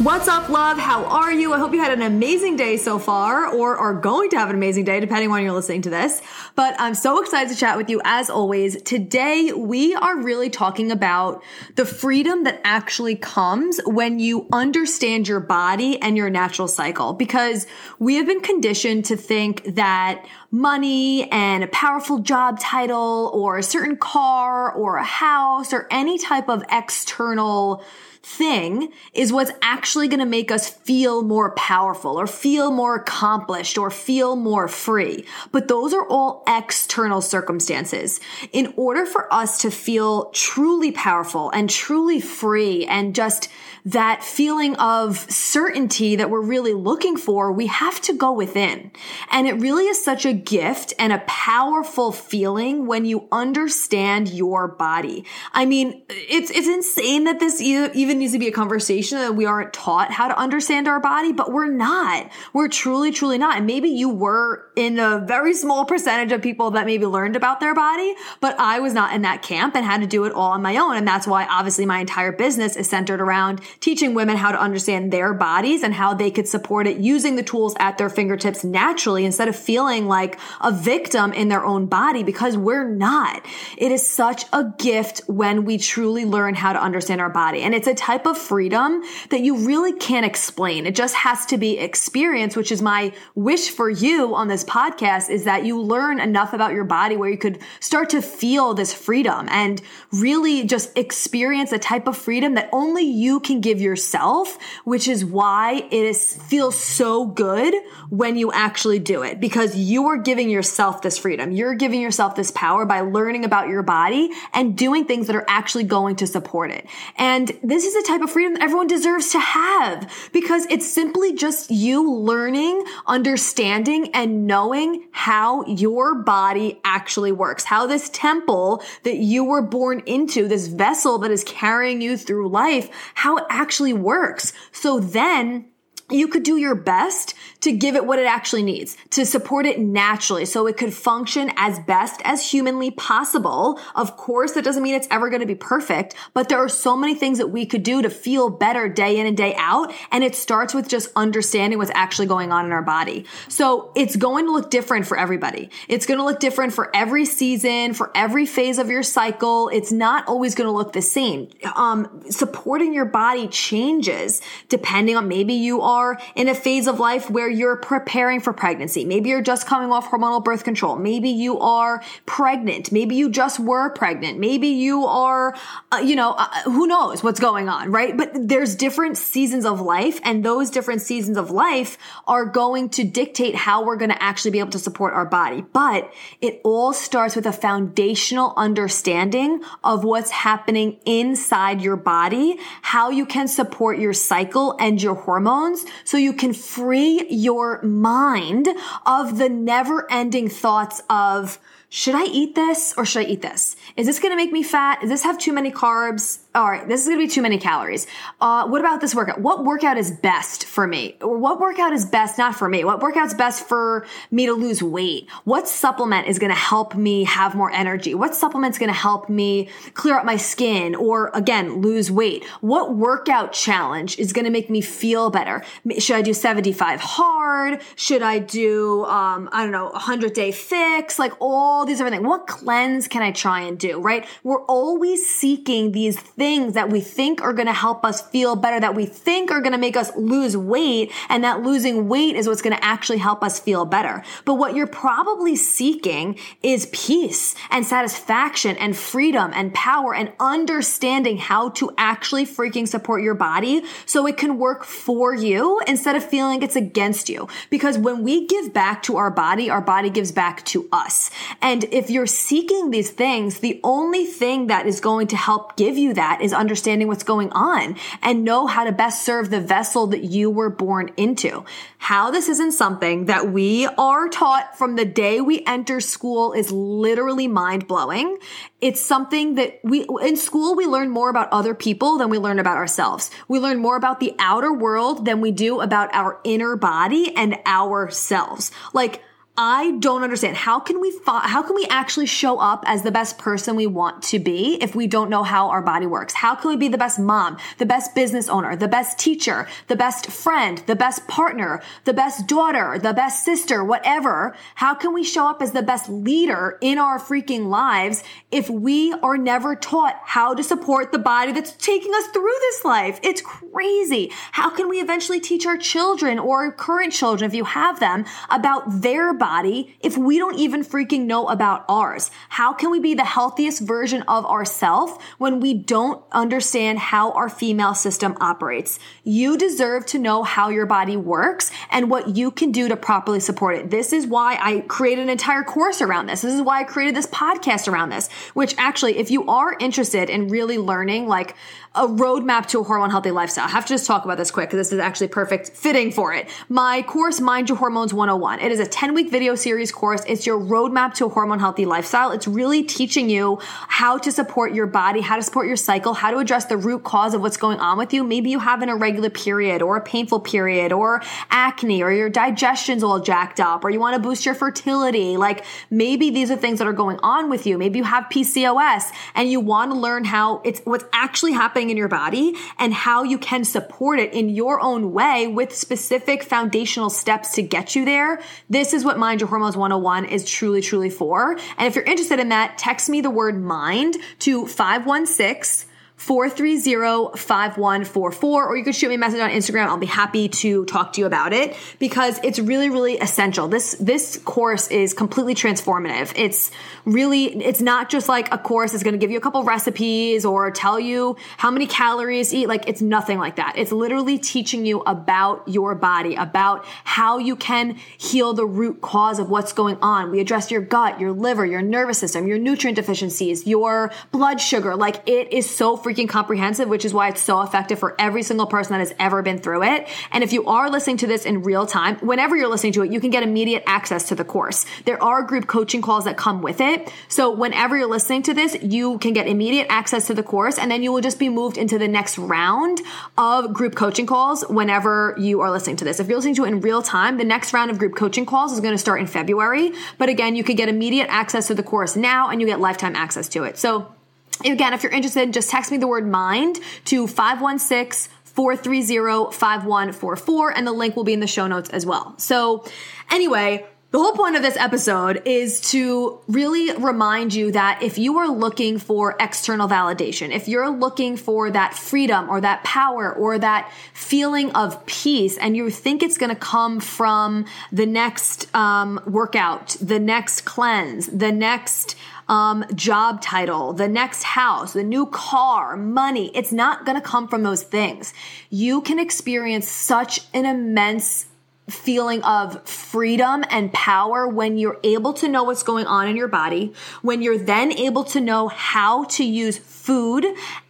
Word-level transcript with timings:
What's 0.00 0.28
up, 0.28 0.50
love? 0.50 0.76
How 0.76 1.06
are 1.06 1.32
you? 1.32 1.54
I 1.54 1.58
hope 1.58 1.72
you 1.72 1.80
had 1.80 1.90
an 1.90 2.02
amazing 2.02 2.56
day 2.56 2.76
so 2.76 2.98
far 2.98 3.46
or 3.46 3.78
are 3.78 3.94
going 3.94 4.28
to 4.30 4.38
have 4.38 4.50
an 4.50 4.54
amazing 4.54 4.84
day, 4.84 5.00
depending 5.00 5.30
on 5.30 5.32
when 5.32 5.42
you're 5.42 5.54
listening 5.54 5.80
to 5.82 5.90
this. 5.90 6.20
But 6.54 6.76
I'm 6.78 6.94
so 6.94 7.22
excited 7.22 7.50
to 7.50 7.58
chat 7.58 7.78
with 7.78 7.88
you 7.88 8.02
as 8.04 8.28
always. 8.28 8.82
Today, 8.82 9.54
we 9.54 9.94
are 9.94 10.18
really 10.18 10.50
talking 10.50 10.90
about 10.90 11.42
the 11.76 11.86
freedom 11.86 12.44
that 12.44 12.60
actually 12.62 13.16
comes 13.16 13.80
when 13.86 14.18
you 14.18 14.46
understand 14.52 15.28
your 15.28 15.40
body 15.40 16.00
and 16.02 16.14
your 16.14 16.28
natural 16.28 16.68
cycle 16.68 17.14
because 17.14 17.66
we 17.98 18.16
have 18.16 18.26
been 18.26 18.42
conditioned 18.42 19.06
to 19.06 19.16
think 19.16 19.76
that 19.76 20.26
money 20.50 21.30
and 21.32 21.64
a 21.64 21.68
powerful 21.68 22.18
job 22.18 22.60
title 22.60 23.30
or 23.32 23.56
a 23.56 23.62
certain 23.62 23.96
car 23.96 24.70
or 24.72 24.98
a 24.98 25.04
house 25.04 25.72
or 25.72 25.88
any 25.90 26.18
type 26.18 26.50
of 26.50 26.62
external 26.70 27.82
thing 28.26 28.92
is 29.14 29.32
what's 29.32 29.52
actually 29.62 30.08
going 30.08 30.18
to 30.18 30.26
make 30.26 30.50
us 30.50 30.68
feel 30.68 31.22
more 31.22 31.54
powerful 31.54 32.18
or 32.18 32.26
feel 32.26 32.72
more 32.72 32.96
accomplished 32.96 33.78
or 33.78 33.88
feel 33.88 34.34
more 34.34 34.66
free. 34.66 35.24
But 35.52 35.68
those 35.68 35.94
are 35.94 36.06
all 36.08 36.42
external 36.48 37.20
circumstances. 37.20 38.18
In 38.52 38.74
order 38.76 39.06
for 39.06 39.32
us 39.32 39.60
to 39.62 39.70
feel 39.70 40.30
truly 40.30 40.90
powerful 40.90 41.50
and 41.50 41.70
truly 41.70 42.20
free 42.20 42.84
and 42.86 43.14
just 43.14 43.48
that 43.84 44.24
feeling 44.24 44.74
of 44.76 45.18
certainty 45.30 46.16
that 46.16 46.28
we're 46.28 46.40
really 46.40 46.74
looking 46.74 47.16
for, 47.16 47.52
we 47.52 47.68
have 47.68 48.00
to 48.00 48.12
go 48.12 48.32
within. 48.32 48.90
And 49.30 49.46
it 49.46 49.54
really 49.60 49.84
is 49.84 50.04
such 50.04 50.26
a 50.26 50.32
gift 50.32 50.92
and 50.98 51.12
a 51.12 51.22
powerful 51.28 52.10
feeling 52.10 52.88
when 52.88 53.04
you 53.04 53.28
understand 53.30 54.28
your 54.28 54.66
body. 54.66 55.24
I 55.52 55.66
mean, 55.66 56.02
it's, 56.08 56.50
it's 56.50 56.66
insane 56.66 57.24
that 57.24 57.38
this 57.38 57.60
even 57.60 58.15
needs 58.18 58.32
to 58.32 58.38
be 58.38 58.48
a 58.48 58.52
conversation 58.52 59.18
that 59.18 59.34
we 59.34 59.46
aren't 59.46 59.72
taught 59.72 60.10
how 60.10 60.28
to 60.28 60.38
understand 60.38 60.88
our 60.88 61.00
body, 61.00 61.32
but 61.32 61.52
we're 61.52 61.70
not. 61.70 62.30
We're 62.52 62.68
truly, 62.68 63.12
truly 63.12 63.38
not. 63.38 63.56
And 63.56 63.66
maybe 63.66 63.88
you 63.88 64.08
were 64.08 64.66
in 64.76 64.98
a 64.98 65.24
very 65.26 65.54
small 65.54 65.84
percentage 65.84 66.32
of 66.32 66.42
people 66.42 66.72
that 66.72 66.86
maybe 66.86 67.06
learned 67.06 67.36
about 67.36 67.60
their 67.60 67.74
body, 67.74 68.14
but 68.40 68.58
I 68.58 68.80
was 68.80 68.92
not 68.92 69.14
in 69.14 69.22
that 69.22 69.42
camp 69.42 69.74
and 69.74 69.84
had 69.84 70.00
to 70.00 70.06
do 70.06 70.24
it 70.24 70.32
all 70.32 70.52
on 70.52 70.62
my 70.62 70.76
own. 70.76 70.96
And 70.96 71.06
that's 71.06 71.26
why 71.26 71.46
obviously 71.46 71.86
my 71.86 72.00
entire 72.00 72.32
business 72.32 72.76
is 72.76 72.88
centered 72.88 73.20
around 73.20 73.60
teaching 73.80 74.14
women 74.14 74.36
how 74.36 74.52
to 74.52 74.60
understand 74.60 75.12
their 75.12 75.32
bodies 75.34 75.82
and 75.82 75.94
how 75.94 76.14
they 76.14 76.30
could 76.30 76.48
support 76.48 76.86
it 76.86 76.98
using 76.98 77.36
the 77.36 77.42
tools 77.42 77.74
at 77.78 77.98
their 77.98 78.10
fingertips 78.10 78.64
naturally 78.64 79.24
instead 79.24 79.48
of 79.48 79.56
feeling 79.56 80.06
like 80.06 80.38
a 80.60 80.72
victim 80.72 81.32
in 81.32 81.48
their 81.48 81.64
own 81.64 81.86
body 81.86 82.22
because 82.22 82.56
we're 82.56 82.88
not. 82.88 83.44
It 83.78 83.92
is 83.92 84.06
such 84.06 84.44
a 84.52 84.72
gift 84.78 85.22
when 85.26 85.64
we 85.64 85.78
truly 85.78 86.24
learn 86.24 86.54
how 86.54 86.72
to 86.72 86.82
understand 86.82 87.20
our 87.20 87.30
body. 87.30 87.62
And 87.62 87.74
it's 87.74 87.86
a 87.86 87.94
type 88.06 88.24
of 88.24 88.38
freedom 88.38 89.02
that 89.30 89.40
you 89.40 89.66
really 89.66 89.92
can't 89.92 90.24
explain. 90.24 90.86
It 90.86 90.94
just 90.94 91.16
has 91.16 91.44
to 91.46 91.58
be 91.58 91.76
experienced, 91.76 92.56
which 92.56 92.70
is 92.70 92.80
my 92.80 93.12
wish 93.34 93.70
for 93.70 93.90
you 93.90 94.32
on 94.36 94.46
this 94.46 94.62
podcast 94.62 95.28
is 95.28 95.42
that 95.42 95.64
you 95.64 95.82
learn 95.82 96.20
enough 96.20 96.52
about 96.52 96.72
your 96.72 96.84
body 96.84 97.16
where 97.16 97.28
you 97.28 97.36
could 97.36 97.58
start 97.80 98.10
to 98.10 98.22
feel 98.22 98.74
this 98.74 98.94
freedom 98.94 99.48
and 99.50 99.82
really 100.12 100.62
just 100.62 100.96
experience 100.96 101.72
a 101.72 101.80
type 101.80 102.06
of 102.06 102.16
freedom 102.16 102.54
that 102.54 102.68
only 102.72 103.02
you 103.02 103.40
can 103.40 103.60
give 103.60 103.80
yourself, 103.80 104.56
which 104.84 105.08
is 105.08 105.24
why 105.24 105.88
it 105.90 105.92
is, 105.92 106.34
feels 106.44 106.78
so 106.78 107.26
good 107.26 107.74
when 108.08 108.36
you 108.36 108.52
actually 108.52 109.00
do 109.00 109.24
it 109.24 109.40
because 109.40 109.74
you 109.74 110.06
are 110.06 110.16
giving 110.16 110.48
yourself 110.48 111.02
this 111.02 111.18
freedom. 111.18 111.50
You're 111.50 111.74
giving 111.74 112.00
yourself 112.00 112.36
this 112.36 112.52
power 112.52 112.84
by 112.84 113.00
learning 113.00 113.44
about 113.44 113.66
your 113.66 113.82
body 113.82 114.30
and 114.54 114.78
doing 114.78 115.06
things 115.06 115.26
that 115.26 115.34
are 115.34 115.44
actually 115.48 115.84
going 115.84 116.14
to 116.16 116.26
support 116.28 116.70
it. 116.70 116.86
And 117.16 117.50
this 117.64 117.84
is 117.84 117.95
a 117.96 118.02
type 118.02 118.20
of 118.20 118.30
freedom 118.30 118.56
everyone 118.60 118.86
deserves 118.86 119.30
to 119.30 119.40
have 119.40 120.12
because 120.32 120.66
it's 120.66 120.86
simply 120.86 121.34
just 121.34 121.70
you 121.70 122.12
learning, 122.12 122.84
understanding, 123.06 124.10
and 124.14 124.46
knowing 124.46 125.08
how 125.12 125.64
your 125.66 126.14
body 126.14 126.80
actually 126.84 127.32
works, 127.32 127.64
how 127.64 127.86
this 127.86 128.08
temple 128.10 128.82
that 129.02 129.16
you 129.16 129.44
were 129.44 129.62
born 129.62 130.02
into, 130.06 130.46
this 130.46 130.66
vessel 130.66 131.18
that 131.18 131.30
is 131.30 131.44
carrying 131.44 132.00
you 132.00 132.16
through 132.16 132.48
life, 132.48 132.90
how 133.14 133.36
it 133.38 133.44
actually 133.50 133.92
works. 133.92 134.52
So 134.72 135.00
then 135.00 135.66
you 136.10 136.28
could 136.28 136.44
do 136.44 136.56
your 136.56 136.74
best 136.74 137.34
to 137.62 137.72
give 137.72 137.96
it 137.96 138.06
what 138.06 138.18
it 138.18 138.26
actually 138.26 138.62
needs, 138.62 138.96
to 139.10 139.26
support 139.26 139.66
it 139.66 139.80
naturally 139.80 140.44
so 140.44 140.66
it 140.68 140.76
could 140.76 140.94
function 140.94 141.50
as 141.56 141.80
best 141.80 142.20
as 142.24 142.48
humanly 142.48 142.92
possible. 142.92 143.80
Of 143.96 144.16
course, 144.16 144.52
that 144.52 144.62
doesn't 144.62 144.82
mean 144.82 144.94
it's 144.94 145.08
ever 145.10 145.30
going 145.30 145.40
to 145.40 145.46
be 145.46 145.56
perfect, 145.56 146.14
but 146.32 146.48
there 146.48 146.58
are 146.58 146.68
so 146.68 146.96
many 146.96 147.16
things 147.16 147.38
that 147.38 147.48
we 147.48 147.66
could 147.66 147.82
do 147.82 148.02
to 148.02 148.10
feel 148.10 148.50
better 148.50 148.88
day 148.88 149.18
in 149.18 149.26
and 149.26 149.36
day 149.36 149.54
out. 149.56 149.92
And 150.12 150.22
it 150.22 150.36
starts 150.36 150.74
with 150.74 150.86
just 150.86 151.10
understanding 151.16 151.78
what's 151.78 151.90
actually 151.94 152.28
going 152.28 152.52
on 152.52 152.66
in 152.66 152.72
our 152.72 152.82
body. 152.82 153.24
So 153.48 153.90
it's 153.96 154.14
going 154.14 154.46
to 154.46 154.52
look 154.52 154.70
different 154.70 155.06
for 155.08 155.18
everybody. 155.18 155.70
It's 155.88 156.06
going 156.06 156.18
to 156.18 156.24
look 156.24 156.38
different 156.38 156.72
for 156.72 156.94
every 156.94 157.24
season, 157.24 157.94
for 157.94 158.12
every 158.14 158.46
phase 158.46 158.78
of 158.78 158.90
your 158.90 159.02
cycle. 159.02 159.70
It's 159.70 159.90
not 159.90 160.28
always 160.28 160.54
going 160.54 160.68
to 160.68 160.72
look 160.72 160.92
the 160.92 161.02
same. 161.02 161.48
Um, 161.74 162.22
supporting 162.30 162.94
your 162.94 163.06
body 163.06 163.48
changes 163.48 164.40
depending 164.68 165.16
on 165.16 165.26
maybe 165.26 165.54
you 165.54 165.80
are 165.80 165.95
are 165.96 166.20
in 166.34 166.48
a 166.48 166.54
phase 166.54 166.86
of 166.86 167.00
life 167.00 167.30
where 167.30 167.48
you're 167.48 167.76
preparing 167.76 168.40
for 168.40 168.52
pregnancy. 168.52 169.04
Maybe 169.04 169.30
you're 169.30 169.42
just 169.42 169.66
coming 169.66 169.90
off 169.90 170.10
hormonal 170.10 170.44
birth 170.44 170.62
control. 170.64 170.96
Maybe 170.96 171.30
you 171.30 171.58
are 171.60 172.02
pregnant. 172.26 172.92
Maybe 172.92 173.14
you 173.14 173.30
just 173.30 173.58
were 173.58 173.90
pregnant. 173.90 174.38
Maybe 174.38 174.68
you 174.68 175.06
are, 175.06 175.56
uh, 175.92 175.98
you 175.98 176.16
know, 176.16 176.32
uh, 176.32 176.62
who 176.62 176.86
knows 176.86 177.22
what's 177.22 177.40
going 177.40 177.68
on, 177.68 177.90
right? 177.90 178.16
But 178.16 178.30
there's 178.34 178.74
different 178.74 179.16
seasons 179.16 179.64
of 179.64 179.80
life 179.80 180.20
and 180.22 180.44
those 180.44 180.70
different 180.70 181.02
seasons 181.02 181.38
of 181.38 181.50
life 181.50 181.96
are 182.26 182.44
going 182.44 182.90
to 182.90 183.04
dictate 183.04 183.54
how 183.54 183.84
we're 183.84 183.96
going 183.96 184.10
to 184.10 184.22
actually 184.22 184.50
be 184.50 184.58
able 184.58 184.70
to 184.72 184.78
support 184.78 185.14
our 185.14 185.26
body. 185.26 185.64
But 185.72 186.12
it 186.40 186.60
all 186.64 186.92
starts 186.92 187.36
with 187.36 187.46
a 187.46 187.52
foundational 187.52 188.52
understanding 188.56 189.62
of 189.82 190.04
what's 190.04 190.30
happening 190.30 190.98
inside 191.06 191.80
your 191.80 191.96
body, 191.96 192.58
how 192.82 193.10
you 193.10 193.24
can 193.24 193.48
support 193.48 193.98
your 193.98 194.12
cycle 194.12 194.76
and 194.78 195.02
your 195.02 195.14
hormones 195.14 195.85
so 196.04 196.16
you 196.16 196.32
can 196.32 196.52
free 196.52 197.26
your 197.28 197.82
mind 197.82 198.68
of 199.04 199.38
the 199.38 199.48
never 199.48 200.10
ending 200.10 200.48
thoughts 200.48 201.02
of, 201.08 201.58
should 201.88 202.14
I 202.14 202.24
eat 202.24 202.54
this 202.54 202.94
or 202.96 203.04
should 203.04 203.26
I 203.26 203.30
eat 203.30 203.42
this? 203.42 203.76
Is 203.96 204.06
this 204.06 204.18
going 204.18 204.32
to 204.32 204.36
make 204.36 204.52
me 204.52 204.62
fat? 204.62 205.00
Does 205.00 205.10
this 205.10 205.22
have 205.22 205.38
too 205.38 205.52
many 205.52 205.70
carbs? 205.70 206.40
All 206.56 206.70
right, 206.70 206.88
this 206.88 207.02
is 207.02 207.08
going 207.08 207.18
to 207.18 207.26
be 207.26 207.30
too 207.30 207.42
many 207.42 207.58
calories. 207.58 208.06
Uh, 208.40 208.66
what 208.66 208.80
about 208.80 209.02
this 209.02 209.14
workout? 209.14 209.42
What 209.42 209.66
workout 209.66 209.98
is 209.98 210.10
best 210.10 210.64
for 210.64 210.86
me? 210.86 211.18
Or 211.20 211.36
what 211.36 211.60
workout 211.60 211.92
is 211.92 212.06
best 212.06 212.38
not 212.38 212.54
for 212.54 212.66
me? 212.66 212.82
What 212.82 213.00
workout's 213.00 213.34
best 213.34 213.68
for 213.68 214.06
me 214.30 214.46
to 214.46 214.54
lose 214.54 214.82
weight? 214.82 215.28
What 215.44 215.68
supplement 215.68 216.28
is 216.28 216.38
going 216.38 216.48
to 216.48 216.58
help 216.58 216.94
me 216.94 217.24
have 217.24 217.54
more 217.54 217.70
energy? 217.70 218.14
What 218.14 218.34
supplement's 218.34 218.78
going 218.78 218.88
to 218.88 218.98
help 218.98 219.28
me 219.28 219.68
clear 219.92 220.16
up 220.16 220.24
my 220.24 220.38
skin 220.38 220.94
or 220.94 221.30
again, 221.34 221.82
lose 221.82 222.10
weight? 222.10 222.42
What 222.62 222.96
workout 222.96 223.52
challenge 223.52 224.18
is 224.18 224.32
going 224.32 224.46
to 224.46 224.50
make 224.50 224.70
me 224.70 224.80
feel 224.80 225.28
better? 225.28 225.62
Should 225.98 226.16
I 226.16 226.22
do 226.22 226.32
75 226.32 227.00
hard? 227.00 227.82
Should 227.96 228.22
I 228.22 228.38
do, 228.38 229.04
um, 229.04 229.50
I 229.52 229.62
don't 229.62 229.72
know, 229.72 229.90
100 229.90 230.32
day 230.32 230.52
fix? 230.52 231.18
Like 231.18 231.34
all 231.38 231.84
these 231.84 231.98
different 231.98 232.16
things. 232.16 232.26
What 232.26 232.46
cleanse 232.46 233.08
can 233.08 233.20
I 233.20 233.30
try 233.30 233.60
and 233.60 233.78
do, 233.78 234.00
right? 234.00 234.26
We're 234.42 234.64
always 234.64 235.28
seeking 235.28 235.92
these 235.92 236.18
things 236.18 236.45
things 236.46 236.74
that 236.74 236.90
we 236.90 237.00
think 237.00 237.42
are 237.42 237.52
going 237.52 237.66
to 237.66 237.72
help 237.72 238.04
us 238.04 238.20
feel 238.20 238.54
better, 238.54 238.78
that 238.78 238.94
we 238.94 239.04
think 239.04 239.50
are 239.50 239.60
going 239.60 239.72
to 239.72 239.78
make 239.78 239.96
us 239.96 240.14
lose 240.16 240.56
weight, 240.56 241.10
and 241.28 241.42
that 241.42 241.60
losing 241.60 242.06
weight 242.08 242.36
is 242.36 242.46
what's 242.46 242.62
going 242.62 242.76
to 242.76 242.84
actually 242.84 243.18
help 243.18 243.42
us 243.42 243.58
feel 243.58 243.84
better. 243.84 244.22
But 244.44 244.54
what 244.54 244.76
you're 244.76 244.86
probably 244.86 245.56
seeking 245.56 246.38
is 246.62 246.88
peace 246.92 247.56
and 247.68 247.84
satisfaction 247.84 248.76
and 248.76 248.96
freedom 248.96 249.50
and 249.54 249.74
power 249.74 250.14
and 250.14 250.32
understanding 250.38 251.36
how 251.36 251.70
to 251.70 251.90
actually 251.98 252.46
freaking 252.46 252.86
support 252.86 253.24
your 253.24 253.34
body 253.34 253.82
so 254.04 254.24
it 254.28 254.36
can 254.36 254.56
work 254.56 254.84
for 254.84 255.34
you 255.34 255.80
instead 255.88 256.14
of 256.14 256.22
feeling 256.24 256.62
it's 256.62 256.76
against 256.76 257.28
you. 257.28 257.48
Because 257.70 257.98
when 257.98 258.22
we 258.22 258.46
give 258.46 258.72
back 258.72 259.02
to 259.02 259.16
our 259.16 259.32
body, 259.32 259.68
our 259.68 259.80
body 259.80 260.10
gives 260.10 260.30
back 260.30 260.64
to 260.66 260.88
us. 260.92 261.28
And 261.60 261.82
if 261.90 262.08
you're 262.08 262.28
seeking 262.28 262.92
these 262.92 263.10
things, 263.10 263.58
the 263.58 263.80
only 263.82 264.26
thing 264.26 264.68
that 264.68 264.86
is 264.86 265.00
going 265.00 265.26
to 265.26 265.36
help 265.36 265.76
give 265.76 265.98
you 265.98 266.14
that 266.14 266.35
is 266.42 266.52
understanding 266.52 267.08
what's 267.08 267.24
going 267.24 267.50
on 267.52 267.96
and 268.22 268.44
know 268.44 268.66
how 268.66 268.84
to 268.84 268.92
best 268.92 269.24
serve 269.24 269.50
the 269.50 269.60
vessel 269.60 270.06
that 270.08 270.24
you 270.24 270.50
were 270.50 270.70
born 270.70 271.10
into. 271.16 271.64
How 271.98 272.30
this 272.30 272.48
isn't 272.48 272.72
something 272.72 273.26
that 273.26 273.52
we 273.52 273.86
are 273.86 274.28
taught 274.28 274.76
from 274.76 274.96
the 274.96 275.04
day 275.04 275.40
we 275.40 275.64
enter 275.66 276.00
school 276.00 276.52
is 276.52 276.70
literally 276.70 277.48
mind 277.48 277.86
blowing. 277.86 278.38
It's 278.80 279.00
something 279.00 279.54
that 279.56 279.80
we, 279.82 280.06
in 280.22 280.36
school, 280.36 280.76
we 280.76 280.86
learn 280.86 281.10
more 281.10 281.30
about 281.30 281.48
other 281.52 281.74
people 281.74 282.18
than 282.18 282.28
we 282.28 282.38
learn 282.38 282.58
about 282.58 282.76
ourselves. 282.76 283.30
We 283.48 283.58
learn 283.58 283.78
more 283.78 283.96
about 283.96 284.20
the 284.20 284.34
outer 284.38 284.72
world 284.72 285.24
than 285.24 285.40
we 285.40 285.50
do 285.50 285.80
about 285.80 286.14
our 286.14 286.40
inner 286.44 286.76
body 286.76 287.34
and 287.34 287.56
ourselves. 287.66 288.70
Like, 288.92 289.22
I 289.58 289.92
don't 290.00 290.22
understand. 290.22 290.54
How 290.54 290.80
can 290.80 291.00
we, 291.00 291.18
how 291.26 291.62
can 291.62 291.74
we 291.74 291.86
actually 291.88 292.26
show 292.26 292.58
up 292.58 292.84
as 292.86 293.02
the 293.02 293.10
best 293.10 293.38
person 293.38 293.74
we 293.74 293.86
want 293.86 294.22
to 294.24 294.38
be 294.38 294.76
if 294.82 294.94
we 294.94 295.06
don't 295.06 295.30
know 295.30 295.42
how 295.42 295.70
our 295.70 295.80
body 295.80 296.04
works? 296.04 296.34
How 296.34 296.54
can 296.54 296.68
we 296.68 296.76
be 296.76 296.88
the 296.88 296.98
best 296.98 297.18
mom, 297.18 297.56
the 297.78 297.86
best 297.86 298.14
business 298.14 298.50
owner, 298.50 298.76
the 298.76 298.86
best 298.86 299.18
teacher, 299.18 299.66
the 299.86 299.96
best 299.96 300.26
friend, 300.26 300.82
the 300.86 300.94
best 300.94 301.26
partner, 301.26 301.82
the 302.04 302.12
best 302.12 302.46
daughter, 302.46 302.98
the 302.98 303.14
best 303.14 303.46
sister, 303.46 303.82
whatever? 303.82 304.54
How 304.74 304.94
can 304.94 305.14
we 305.14 305.24
show 305.24 305.48
up 305.48 305.62
as 305.62 305.72
the 305.72 305.82
best 305.82 306.10
leader 306.10 306.76
in 306.82 306.98
our 306.98 307.18
freaking 307.18 307.68
lives 307.68 308.22
if 308.50 308.68
we 308.68 309.14
are 309.22 309.38
never 309.38 309.74
taught 309.74 310.20
how 310.22 310.52
to 310.52 310.62
support 310.62 311.12
the 311.12 311.18
body 311.18 311.52
that's 311.52 311.72
taking 311.72 312.12
us 312.12 312.26
through 312.26 312.54
this 312.60 312.84
life? 312.84 313.18
It's 313.22 313.40
crazy. 313.40 314.32
How 314.52 314.68
can 314.68 314.90
we 314.90 315.00
eventually 315.00 315.40
teach 315.40 315.64
our 315.64 315.78
children 315.78 316.38
or 316.38 316.70
current 316.72 317.14
children, 317.14 317.48
if 317.48 317.54
you 317.54 317.64
have 317.64 318.00
them, 318.00 318.26
about 318.50 319.00
their 319.00 319.32
body? 319.32 319.45
Body 319.46 319.96
if 320.00 320.18
we 320.18 320.38
don't 320.38 320.58
even 320.58 320.84
freaking 320.84 321.26
know 321.26 321.46
about 321.46 321.84
ours? 321.88 322.32
How 322.48 322.72
can 322.72 322.90
we 322.90 322.98
be 322.98 323.14
the 323.14 323.24
healthiest 323.24 323.80
version 323.80 324.22
of 324.22 324.44
ourselves 324.44 325.12
when 325.38 325.60
we 325.60 325.72
don't 325.72 326.20
understand 326.32 326.98
how 326.98 327.30
our 327.30 327.48
female 327.48 327.94
system 327.94 328.36
operates? 328.40 328.98
You 329.22 329.56
deserve 329.56 330.04
to 330.06 330.18
know 330.18 330.42
how 330.42 330.70
your 330.70 330.86
body 330.86 331.16
works 331.16 331.70
and 331.90 332.10
what 332.10 332.36
you 332.36 332.50
can 332.50 332.72
do 332.72 332.88
to 332.88 332.96
properly 332.96 333.38
support 333.38 333.76
it. 333.76 333.88
This 333.88 334.12
is 334.12 334.26
why 334.26 334.58
I 334.60 334.80
created 334.80 335.22
an 335.22 335.30
entire 335.30 335.62
course 335.62 336.02
around 336.02 336.26
this. 336.26 336.40
This 336.40 336.54
is 336.54 336.62
why 336.62 336.80
I 336.80 336.84
created 336.84 337.14
this 337.14 337.28
podcast 337.28 337.86
around 337.86 338.10
this, 338.10 338.28
which 338.54 338.74
actually, 338.78 339.18
if 339.18 339.30
you 339.30 339.46
are 339.46 339.76
interested 339.78 340.28
in 340.28 340.48
really 340.48 340.76
learning 340.76 341.28
like 341.28 341.54
a 341.96 342.06
roadmap 342.06 342.66
to 342.66 342.80
a 342.80 342.84
hormone 342.84 343.10
healthy 343.10 343.30
lifestyle, 343.30 343.64
I 343.64 343.68
have 343.68 343.86
to 343.86 343.94
just 343.94 344.06
talk 344.06 344.24
about 344.24 344.36
this 344.36 344.50
quick 344.50 344.68
because 344.68 344.86
this 344.86 344.92
is 344.92 345.00
actually 345.00 345.28
perfect 345.28 345.70
fitting 345.70 346.12
for 346.12 346.34
it. 346.34 346.48
My 346.68 347.02
course, 347.02 347.40
Mind 347.40 347.70
Your 347.70 347.78
Hormones 347.78 348.12
101. 348.12 348.60
It 348.60 348.70
is 348.70 348.80
a 348.80 348.86
10 348.86 349.14
week 349.14 349.30
video 349.30 349.54
series 349.54 349.90
course. 349.90 350.22
It's 350.26 350.46
your 350.46 350.60
roadmap 350.60 351.14
to 351.14 351.26
a 351.26 351.28
hormone 351.30 351.58
healthy 351.58 351.86
lifestyle. 351.86 352.32
It's 352.32 352.46
really 352.46 352.82
teaching 352.82 353.30
you 353.30 353.58
how 353.62 354.18
to 354.18 354.30
support 354.30 354.74
your 354.74 354.86
body, 354.86 355.22
how 355.22 355.36
to 355.36 355.42
support 355.42 355.66
your 355.66 355.76
cycle, 355.76 356.12
how 356.12 356.30
to 356.30 356.38
address 356.38 356.66
the 356.66 356.76
root 356.76 357.02
cause 357.02 357.32
of 357.32 357.40
what's 357.40 357.56
going 357.56 357.80
on 357.80 357.96
with 357.96 358.12
you. 358.12 358.22
Maybe 358.22 358.50
you 358.50 358.58
have 358.58 358.82
an 358.82 358.90
irregular 358.90 359.30
period 359.30 359.80
or 359.80 359.96
a 359.96 360.02
painful 360.02 360.40
period 360.40 360.92
or 360.92 361.22
acne 361.50 362.02
or 362.02 362.12
your 362.12 362.28
digestion's 362.28 363.02
all 363.02 363.20
jacked 363.20 363.58
up 363.58 363.84
or 363.84 363.90
you 363.90 364.00
want 364.00 364.14
to 364.14 364.20
boost 364.20 364.44
your 364.44 364.54
fertility. 364.54 365.38
Like 365.38 365.64
maybe 365.90 366.28
these 366.28 366.50
are 366.50 366.56
things 366.56 366.78
that 366.78 366.86
are 366.86 366.92
going 366.92 367.18
on 367.22 367.48
with 367.48 367.66
you. 367.66 367.78
Maybe 367.78 367.98
you 367.98 368.04
have 368.04 368.24
PCOS 368.24 369.10
and 369.34 369.50
you 369.50 369.60
want 369.60 369.92
to 369.92 369.98
learn 369.98 370.26
how 370.26 370.60
it's 370.62 370.80
what's 370.84 371.04
actually 371.14 371.52
happening 371.52 371.85
in 371.90 371.96
your 371.96 372.08
body 372.08 372.54
and 372.78 372.92
how 372.92 373.22
you 373.22 373.38
can 373.38 373.64
support 373.64 374.18
it 374.18 374.32
in 374.32 374.48
your 374.48 374.80
own 374.80 375.12
way 375.12 375.46
with 375.46 375.74
specific 375.74 376.42
foundational 376.42 377.10
steps 377.10 377.54
to 377.54 377.62
get 377.62 377.94
you 377.94 378.04
there. 378.04 378.40
This 378.68 378.92
is 378.92 379.04
what 379.04 379.18
Mind 379.18 379.40
Your 379.40 379.48
Hormones 379.48 379.76
101 379.76 380.26
is 380.26 380.48
truly, 380.48 380.80
truly 380.80 381.10
for. 381.10 381.52
And 381.76 381.86
if 381.86 381.94
you're 381.94 382.04
interested 382.04 382.38
in 382.38 382.50
that, 382.50 382.78
text 382.78 383.08
me 383.08 383.20
the 383.20 383.30
word 383.30 383.62
mind 383.62 384.16
to 384.40 384.66
516 384.66 385.90
430-5144 386.18 388.42
or 388.42 388.76
you 388.76 388.84
could 388.84 388.94
shoot 388.94 389.10
me 389.10 389.16
a 389.16 389.18
message 389.18 389.40
on 389.40 389.50
Instagram. 389.50 389.86
I'll 389.86 389.98
be 389.98 390.06
happy 390.06 390.48
to 390.48 390.86
talk 390.86 391.12
to 391.14 391.20
you 391.20 391.26
about 391.26 391.52
it 391.52 391.76
because 391.98 392.40
it's 392.42 392.58
really 392.58 392.88
really 392.88 393.18
essential. 393.18 393.68
This 393.68 393.94
this 394.00 394.38
course 394.38 394.88
is 394.88 395.12
completely 395.12 395.54
transformative. 395.54 396.32
It's 396.34 396.70
really 397.04 397.62
it's 397.62 397.82
not 397.82 398.08
just 398.08 398.30
like 398.30 398.50
a 398.52 398.56
course 398.56 398.92
that's 398.92 399.04
going 399.04 399.12
to 399.12 399.18
give 399.18 399.30
you 399.30 399.36
a 399.36 399.42
couple 399.42 399.62
recipes 399.64 400.46
or 400.46 400.70
tell 400.70 400.98
you 400.98 401.36
how 401.58 401.70
many 401.70 401.86
calories 401.86 402.54
eat. 402.54 402.66
Like 402.66 402.88
it's 402.88 403.02
nothing 403.02 403.36
like 403.38 403.56
that. 403.56 403.74
It's 403.76 403.92
literally 403.92 404.38
teaching 404.38 404.86
you 404.86 405.00
about 405.00 405.68
your 405.68 405.94
body, 405.94 406.34
about 406.34 406.86
how 407.04 407.36
you 407.36 407.56
can 407.56 407.98
heal 408.16 408.54
the 408.54 408.64
root 408.64 409.02
cause 409.02 409.38
of 409.38 409.50
what's 409.50 409.74
going 409.74 409.98
on. 410.00 410.30
We 410.30 410.40
address 410.40 410.70
your 410.70 410.80
gut, 410.80 411.20
your 411.20 411.32
liver, 411.32 411.66
your 411.66 411.82
nervous 411.82 412.16
system, 412.18 412.46
your 412.46 412.58
nutrient 412.58 412.96
deficiencies, 412.96 413.66
your 413.66 414.10
blood 414.32 414.62
sugar. 414.62 414.96
Like 414.96 415.28
it 415.28 415.52
is 415.52 415.68
so 415.68 415.98
freaking 416.06 416.28
comprehensive, 416.28 416.88
which 416.88 417.04
is 417.04 417.12
why 417.12 417.28
it's 417.28 417.42
so 417.42 417.62
effective 417.62 417.98
for 417.98 418.14
every 418.18 418.42
single 418.42 418.66
person 418.66 418.92
that 418.92 419.00
has 419.00 419.12
ever 419.18 419.42
been 419.42 419.58
through 419.58 419.82
it. 419.82 420.08
And 420.30 420.44
if 420.44 420.52
you 420.52 420.64
are 420.66 420.88
listening 420.88 421.16
to 421.18 421.26
this 421.26 421.44
in 421.44 421.62
real 421.62 421.84
time, 421.84 422.16
whenever 422.18 422.56
you're 422.56 422.68
listening 422.68 422.92
to 422.92 423.02
it, 423.02 423.10
you 423.10 423.18
can 423.18 423.30
get 423.30 423.42
immediate 423.42 423.82
access 423.86 424.28
to 424.28 424.36
the 424.36 424.44
course. 424.44 424.86
There 425.04 425.20
are 425.22 425.42
group 425.42 425.66
coaching 425.66 426.02
calls 426.02 426.24
that 426.24 426.36
come 426.36 426.62
with 426.62 426.80
it. 426.80 427.12
So 427.26 427.50
whenever 427.50 427.96
you're 427.96 428.08
listening 428.08 428.44
to 428.44 428.54
this, 428.54 428.76
you 428.82 429.18
can 429.18 429.32
get 429.32 429.48
immediate 429.48 429.88
access 429.90 430.28
to 430.28 430.34
the 430.34 430.44
course 430.44 430.78
and 430.78 430.90
then 430.90 431.02
you 431.02 431.12
will 431.12 431.20
just 431.20 431.38
be 431.38 431.48
moved 431.48 431.76
into 431.76 431.98
the 431.98 432.08
next 432.08 432.38
round 432.38 433.00
of 433.36 433.72
group 433.72 433.96
coaching 433.96 434.26
calls 434.26 434.62
whenever 434.68 435.34
you 435.38 435.60
are 435.60 435.70
listening 435.70 435.96
to 435.96 436.04
this. 436.04 436.20
If 436.20 436.28
you're 436.28 436.38
listening 436.38 436.54
to 436.56 436.64
it 436.64 436.68
in 436.68 436.80
real 436.80 437.02
time, 437.02 437.36
the 437.36 437.44
next 437.44 437.72
round 437.72 437.90
of 437.90 437.98
group 437.98 438.14
coaching 438.14 438.46
calls 438.46 438.72
is 438.72 438.80
going 438.80 438.94
to 438.94 438.98
start 438.98 439.20
in 439.20 439.26
February. 439.26 439.92
But 440.18 440.28
again, 440.28 440.54
you 440.54 440.62
can 440.62 440.76
get 440.76 440.88
immediate 440.88 441.26
access 441.28 441.66
to 441.66 441.74
the 441.74 441.82
course 441.82 442.14
now 442.14 442.48
and 442.50 442.60
you 442.60 442.66
get 442.66 442.80
lifetime 442.80 443.16
access 443.16 443.48
to 443.50 443.64
it. 443.64 443.76
So 443.76 444.15
Again, 444.64 444.94
if 444.94 445.02
you're 445.02 445.12
interested, 445.12 445.52
just 445.52 445.70
text 445.70 445.90
me 445.90 445.98
the 445.98 446.06
word 446.06 446.26
mind 446.26 446.78
to 447.06 447.26
516 447.26 448.32
430 448.44 449.52
5144, 449.54 450.70
and 450.70 450.86
the 450.86 450.92
link 450.92 451.14
will 451.14 451.24
be 451.24 451.34
in 451.34 451.40
the 451.40 451.46
show 451.46 451.66
notes 451.66 451.90
as 451.90 452.06
well. 452.06 452.34
So, 452.38 452.84
anyway, 453.30 453.86
the 454.12 454.18
whole 454.18 454.32
point 454.32 454.56
of 454.56 454.62
this 454.62 454.78
episode 454.78 455.42
is 455.44 455.78
to 455.90 456.40
really 456.48 456.96
remind 456.96 457.52
you 457.52 457.72
that 457.72 458.02
if 458.02 458.16
you 458.16 458.38
are 458.38 458.48
looking 458.48 458.98
for 458.98 459.36
external 459.38 459.88
validation, 459.88 460.54
if 460.54 460.68
you're 460.68 460.88
looking 460.88 461.36
for 461.36 461.70
that 461.70 461.92
freedom 461.92 462.48
or 462.48 462.62
that 462.62 462.82
power 462.82 463.30
or 463.30 463.58
that 463.58 463.92
feeling 464.14 464.70
of 464.72 465.04
peace, 465.04 465.58
and 465.58 465.76
you 465.76 465.90
think 465.90 466.22
it's 466.22 466.38
going 466.38 466.48
to 466.48 466.56
come 466.56 466.98
from 466.98 467.66
the 467.92 468.06
next 468.06 468.74
um, 468.74 469.20
workout, 469.26 469.96
the 470.00 470.18
next 470.18 470.62
cleanse, 470.62 471.26
the 471.26 471.52
next 471.52 472.16
um, 472.48 472.84
job 472.94 473.42
title, 473.42 473.92
the 473.92 474.08
next 474.08 474.42
house, 474.42 474.92
the 474.92 475.02
new 475.02 475.26
car, 475.26 475.96
money. 475.96 476.50
It's 476.54 476.72
not 476.72 477.04
going 477.04 477.20
to 477.20 477.26
come 477.26 477.48
from 477.48 477.62
those 477.62 477.82
things. 477.82 478.32
You 478.70 479.00
can 479.00 479.18
experience 479.18 479.88
such 479.88 480.40
an 480.54 480.66
immense 480.66 481.46
feeling 481.88 482.42
of 482.42 482.86
freedom 482.88 483.64
and 483.70 483.92
power 483.92 484.48
when 484.48 484.76
you're 484.76 484.98
able 485.04 485.32
to 485.32 485.48
know 485.48 485.62
what's 485.62 485.84
going 485.84 486.06
on 486.06 486.26
in 486.26 486.36
your 486.36 486.48
body, 486.48 486.92
when 487.22 487.42
you're 487.42 487.58
then 487.58 487.92
able 487.92 488.24
to 488.24 488.40
know 488.40 488.66
how 488.68 489.24
to 489.24 489.44
use 489.44 489.78
food 489.78 490.44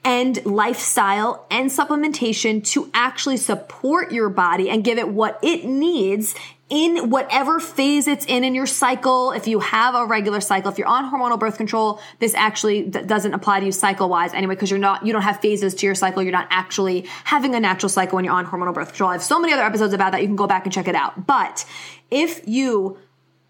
and 0.05 0.45
lifestyle 0.47 1.47
and 1.51 1.71
supplementation 1.71 2.65
to 2.65 2.91
actually 2.95 3.37
support 3.37 4.11
your 4.11 4.31
body 4.31 4.71
and 4.71 4.85
give 4.85 4.97
it 4.97 5.09
what 5.09 5.39
it 5.43 5.65
needs 5.65 6.35
in 6.69 7.11
whatever 7.11 7.61
phase 7.61 8.09
it's 8.09 8.27
in 8.27 8.43
in 8.43 8.55
your 8.55 8.67
cycle. 8.67 9.31
If 9.31 9.47
you 9.47 9.61
have 9.61 9.95
a 9.95 10.05
regular 10.05 10.41
cycle, 10.41 10.71
if 10.71 10.79
you're 10.79 10.89
on 10.89 11.11
hormonal 11.11 11.39
birth 11.39 11.57
control, 11.57 12.01
this 12.19 12.35
actually 12.35 12.83
doesn't 12.83 13.35
apply 13.35 13.61
to 13.61 13.67
you 13.67 13.73
cycle 13.73 14.09
wise 14.09 14.35
anyway, 14.35 14.55
because 14.55 14.71
you're 14.71 14.81
not, 14.81 15.07
you 15.07 15.13
don't 15.13 15.23
have 15.23 15.41
phases 15.41 15.75
to 15.77 15.87
your 15.87 15.95
cycle. 15.95 16.23
You're 16.23 16.33
not 16.33 16.49
actually 16.51 17.07
having 17.25 17.55
a 17.55 17.61
natural 17.61 17.89
cycle 17.89 18.17
when 18.17 18.25
you're 18.25 18.35
on 18.35 18.47
hormonal 18.47 18.75
birth 18.75 18.89
control. 18.89 19.11
I 19.11 19.13
have 19.13 19.23
so 19.23 19.39
many 19.39 19.53
other 19.53 19.63
episodes 19.63 19.95
about 19.95 20.13
that. 20.13 20.23
You 20.23 20.27
can 20.27 20.37
go 20.37 20.49
back 20.49 20.65
and 20.65 20.73
check 20.73 20.89
it 20.89 20.97
out. 20.97 21.27
But 21.27 21.65
if 22.11 22.47
you 22.49 22.99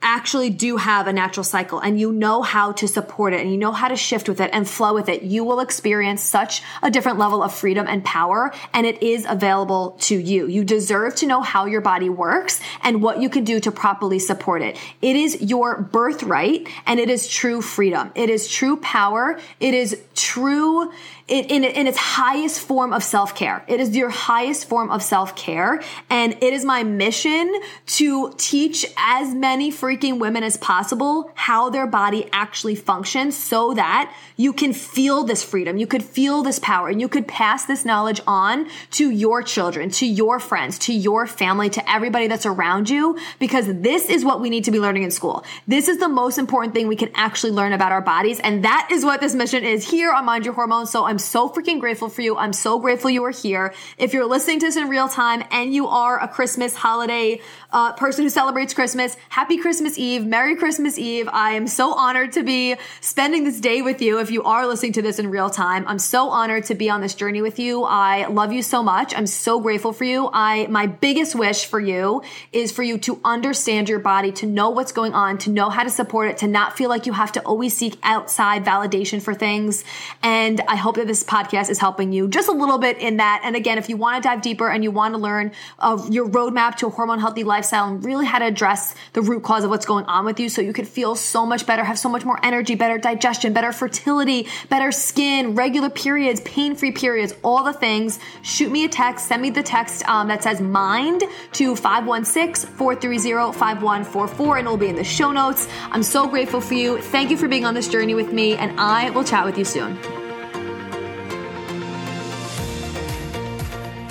actually 0.07 0.51
do 0.51 0.77
have 0.77 1.09
a 1.09 1.13
natural 1.13 1.43
cycle 1.43 1.81
and 1.81 1.99
you 1.99 2.13
know 2.13 2.41
how 2.41 2.71
to 2.71 2.87
support 2.87 3.33
it 3.33 3.41
and 3.41 3.51
you 3.51 3.57
know 3.57 3.73
how 3.73 3.89
to 3.89 3.97
shift 3.97 4.29
with 4.29 4.41
it 4.41 4.49
and 4.53 4.69
flow 4.69 4.95
with 4.95 5.09
it, 5.09 5.23
you 5.23 5.43
will 5.43 5.59
experience 5.59 6.23
such 6.23 6.63
a 6.81 6.91
different 6.91 7.19
level 7.19 7.43
of 7.43 7.53
freedom 7.53 7.87
and 7.89 8.05
power. 8.05 8.53
And 8.73 8.87
it 8.87 9.03
is 9.03 9.27
available 9.29 9.97
to 10.03 10.17
you. 10.17 10.47
You 10.47 10.65
deserve 10.65 11.17
to 11.17 11.27
know 11.27 11.43
how 11.43 11.67
your 11.67 11.81
body 11.81 12.09
works 12.09 12.61
and 12.83 13.03
what 13.03 13.21
you 13.21 13.29
can 13.29 13.43
do 13.43 13.59
to 13.59 13.73
properly 13.73 14.21
support 14.21 14.63
it. 14.63 14.79
It 15.03 15.17
is 15.17 15.43
your 15.43 15.81
birthright 15.81 16.69
and 16.87 17.01
it 17.01 17.11
is 17.11 17.27
true 17.27 17.61
freedom. 17.61 18.13
It 18.15 18.31
is 18.31 18.47
true 18.47 18.77
power. 18.77 19.41
It 19.59 19.75
is 19.75 20.01
true 20.15 20.93
it, 21.29 21.51
in, 21.51 21.65
in 21.65 21.89
its 21.89 21.99
highest 21.99 22.61
form 22.61 22.93
of 22.93 23.03
self 23.03 23.35
care. 23.35 23.65
It 23.67 23.81
is 23.81 23.97
your 23.97 24.11
highest 24.11 24.69
form 24.69 24.91
of 24.91 25.03
self 25.03 25.35
care. 25.35 25.83
And 26.09 26.35
it 26.35 26.53
is 26.53 26.65
my 26.65 26.85
mission 26.85 27.53
to 27.87 28.33
teach 28.37 28.87
as 28.97 29.35
many 29.35 29.73
freaking 29.73 30.21
women 30.21 30.45
as 30.45 30.57
possible 30.57 31.33
how 31.35 31.69
their 31.71 31.87
body 31.87 32.29
actually 32.33 32.77
functions 32.77 33.37
so 33.37 33.75
that 33.75 34.15
you 34.37 34.53
can 34.53 34.73
feel 34.73 35.25
this 35.25 35.43
freedom. 35.43 35.77
You 35.79 35.87
could 35.89 36.05
feel 36.05 36.43
this 36.43 36.61
power 36.61 36.89
and 36.89 37.01
you 37.01 37.09
could 37.09 37.27
pass 37.27 37.65
this 37.65 37.85
knowledge 37.85 38.21
on 38.27 38.69
to 38.93 39.11
your 39.11 39.43
children, 39.43 39.91
to 39.91 40.07
your 40.07 40.39
friends, 40.39 40.79
to 40.81 40.93
your 40.93 41.27
family, 41.27 41.71
to 41.71 41.91
everybody 41.91 42.29
that's 42.29 42.47
around 42.47 42.89
you, 42.89 43.19
because 43.41 43.67
this 43.67 44.09
is 44.09 44.25
what 44.25 44.41
we 44.41 44.49
need 44.49 44.65
to 44.65 44.71
be 44.71 44.79
learning 44.79 45.03
in 45.03 45.11
school. 45.11 45.45
This 45.67 45.89
is 45.89 45.99
the 45.99 46.09
most 46.09 46.39
important 46.39 46.73
thing 46.75 46.87
we 46.87 46.97
can 46.97 47.11
actually 47.15 47.53
learn 47.53 47.73
about 47.73 47.91
our 47.91 48.01
bodies. 48.03 48.39
And 48.41 48.65
that 48.65 48.89
is 48.93 49.05
what 49.05 49.21
this 49.21 49.35
mission 49.35 49.65
is 49.65 49.91
here 49.91 50.13
on 50.13 50.25
Mind 50.25 50.45
Your 50.45 50.55
Hormones. 50.55 50.91
So 50.91 51.05
I'm 51.05 51.16
I'm 51.17 51.21
so 51.21 51.49
freaking 51.49 51.81
grateful 51.81 52.11
for 52.11 52.21
you. 52.21 52.37
I'm 52.37 52.53
so 52.53 52.79
grateful 52.79 53.09
you 53.09 53.25
are 53.25 53.31
here. 53.31 53.73
If 53.97 54.13
you're 54.13 54.27
listening 54.27 54.61
to 54.61 54.67
this 54.67 54.77
in 54.77 54.91
real 54.91 55.09
time 55.09 55.43
and 55.51 55.73
you 55.73 55.87
are 55.87 56.23
a 56.23 56.29
Christmas 56.29 56.77
holiday 56.77 57.41
uh, 57.73 57.95
person 57.95 58.25
who 58.25 58.29
celebrates 58.29 58.75
Christmas, 58.75 59.17
happy 59.31 59.57
Christmas 59.57 59.97
Eve, 59.97 60.27
Merry 60.27 60.57
Christmas 60.57 60.99
Eve. 60.99 61.27
I 61.33 61.53
am 61.53 61.69
so 61.69 61.95
honored 61.95 62.33
to 62.33 62.43
be 62.43 62.77
spending 63.01 63.45
this 63.45 63.61
day 63.61 63.81
with 63.81 64.03
you. 64.03 64.21
If 64.21 64.31
you 64.31 64.43
are 64.43 64.67
listening 64.67 64.93
to 64.93 65.03
this 65.03 65.19
in 65.19 65.31
real 65.31 65.49
time, 65.49 65.89
I'm 65.89 65.99
so 65.99 66.29
honored 66.29 66.65
to 66.65 66.75
be 66.75 66.91
on 66.91 67.01
this 67.01 67.15
journey 67.15 67.41
with 67.41 67.59
you. 67.59 67.85
I 67.85 68.27
love 68.27 68.53
you 68.53 68.63
so 68.63 68.83
much. 68.83 69.15
I'm 69.17 69.27
so 69.27 69.59
grateful 69.59 69.95
for 69.95 70.05
you. 70.05 70.29
I, 70.31 70.67
my 70.67 70.87
biggest 70.87 71.35
wish 71.35 71.65
for 71.65 71.81
you 71.81 72.23
is 72.53 72.73
for 72.73 72.83
you 72.83 72.99
to 72.99 73.23
understand 73.25 73.89
your 73.89 74.01
body, 74.01 74.33
to 74.33 74.47
know 74.47 74.69
what's 74.69 74.93
going 74.93 75.15
on, 75.15 75.39
to 75.39 75.51
know 75.51 75.71
how 75.71 75.83
to 75.83 75.91
support 75.91 76.29
it, 76.29 76.37
to 76.39 76.47
not 76.47 76.77
feel 76.77 76.91
like 76.91 77.07
you 77.07 77.15
have 77.15 77.33
to 77.33 77.41
always 77.41 77.75
seek 77.75 77.99
outside 78.03 78.67
validation 78.67 79.23
for 79.23 79.33
things. 79.33 79.83
And 80.23 80.61
I 80.69 80.77
hope 80.77 80.97
that 80.97 81.06
this 81.07 81.25
podcast 81.25 81.71
is 81.71 81.79
helping 81.79 82.13
you 82.13 82.29
just 82.29 82.49
a 82.49 82.53
little 82.53 82.79
bit 82.79 82.99
in 82.99 83.19
that. 83.19 83.43
And 83.45 83.57
again, 83.57 83.79
if 83.79 83.89
you 83.89 83.97
want 83.97 84.23
to 84.23 84.29
dive 84.29 84.43
deeper 84.43 84.69
and 84.69 84.83
you 84.85 84.91
want 84.91 85.15
to 85.15 85.19
learn 85.19 85.53
of 85.79 86.13
your 86.13 86.29
roadmap 86.29 86.77
to 86.77 86.87
a 86.87 86.91
hormone 86.91 87.19
healthy 87.19 87.45
lifestyle 87.45 87.89
and 87.89 88.05
really 88.05 88.27
how 88.27 88.39
to 88.39 88.47
address 88.47 88.95
the 89.13 89.23
root 89.23 89.43
cause 89.43 89.65
of 89.65 89.71
what's 89.71 89.87
going 89.87 90.05
on 90.07 90.25
with 90.25 90.41
you 90.41 90.49
so 90.49 90.61
you 90.61 90.73
could 90.73 90.89
feel 90.89 91.15
so 91.15 91.47
much 91.47 91.67
better, 91.67 91.85
have 91.85 91.99
so 91.99 92.09
much 92.09 92.25
more 92.25 92.39
energy, 92.43 92.75
better 92.75 92.99
digestion, 92.99 93.53
better 93.53 93.73
fertility, 93.73 94.47
better 94.69 94.93
skin, 94.93 95.55
regular 95.55 95.91
periods, 95.91 96.41
pain 96.41 96.75
free 96.75 96.93
periods, 96.93 97.35
all 97.43 97.65
the 97.65 97.73
things, 97.73 98.19
shoot 98.43 98.71
me 98.71 98.85
a 98.85 98.89
text, 98.89 99.29
send 99.29 99.43
me 99.43 99.51
the 99.51 99.63
text 99.63 100.07
um, 100.09 100.29
that 100.29 100.43
says 100.43 100.61
mind 100.61 101.23
to 101.53 101.77
516 101.77 102.71
430 102.73 103.57
5144 103.57 104.59
and 104.59 104.67
it'll 104.67 104.77
be 104.77 104.89
in 104.89 104.97
the 104.97 105.05
show 105.05 105.33
notes. 105.33 105.69
I'm 105.91 106.03
so 106.03 106.27
grateful 106.27 106.61
for 106.61 106.75
you. 106.75 107.01
Thank 107.01 107.31
you 107.31 107.37
for 107.37 107.49
being 107.49 107.65
on 107.65 107.75
this 107.75 107.89
journey 107.89 108.15
with 108.15 108.33
me, 108.33 108.57
and 108.57 108.79
I 108.81 109.11
will 109.11 109.25
chat 109.25 109.45
with 109.45 109.59
you 109.59 109.65
soon. 109.65 110.26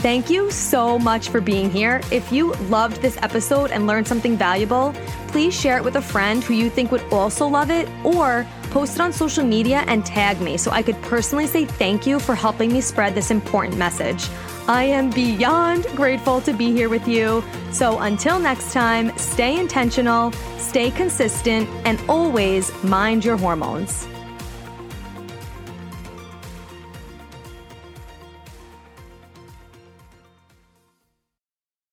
Thank 0.05 0.29
you 0.29 0.51
so 0.51 1.00
much 1.00 1.29
for 1.29 1.41
being 1.41 1.71
here. 1.71 2.00
If 2.12 2.31
you 2.31 2.53
loved 2.69 3.01
this 3.01 3.17
episode 3.24 3.71
and 3.71 3.88
learned 3.88 4.07
something 4.07 4.38
valuable, 4.38 4.93
please 5.29 5.59
share 5.59 5.77
it 5.77 5.83
with 5.83 5.95
a 5.95 6.01
friend 6.01 6.43
who 6.43 6.53
you 6.53 6.69
think 6.69 6.91
would 6.91 7.01
also 7.12 7.47
love 7.47 7.71
it 7.71 7.89
or 8.03 8.45
post 8.69 8.97
it 8.97 9.01
on 9.01 9.12
social 9.12 9.43
media 9.43 9.83
and 9.88 10.05
tag 10.05 10.39
me 10.41 10.57
so 10.57 10.69
I 10.69 10.83
could 10.83 11.01
personally 11.01 11.47
say 11.47 11.65
thank 11.65 12.05
you 12.05 12.19
for 12.19 12.35
helping 12.35 12.71
me 12.71 12.81
spread 12.81 13.15
this 13.15 13.31
important 13.31 13.77
message. 13.77 14.29
I 14.67 14.83
am 14.83 15.09
beyond 15.09 15.85
grateful 15.95 16.39
to 16.41 16.53
be 16.53 16.71
here 16.71 16.88
with 16.88 17.07
you. 17.07 17.43
So 17.71 17.97
until 18.01 18.38
next 18.38 18.74
time, 18.74 19.12
stay 19.17 19.59
intentional, 19.59 20.33
stay 20.59 20.91
consistent, 20.91 21.67
and 21.83 22.00
always 22.07 22.71
mind 22.83 23.25
your 23.25 23.38
hormones. 23.38 24.07